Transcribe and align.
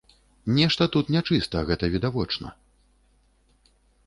Нешта 0.59 0.87
тут 0.95 1.11
нячыста, 1.15 1.59
гэта 1.69 1.91
відавочна. 1.97 2.55